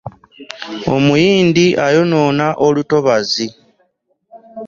Omuyindi 0.95 1.65
ayonona 1.85 2.47
olutobazi. 2.67 3.47